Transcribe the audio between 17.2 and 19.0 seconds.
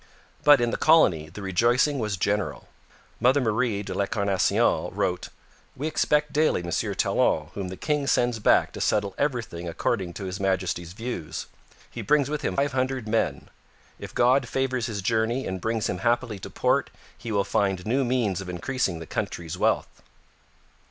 will find new means of increasing